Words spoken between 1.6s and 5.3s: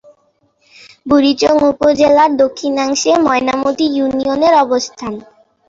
উপজেলার দক্ষিণাংশে ময়নামতি ইউনিয়নের অবস্থান।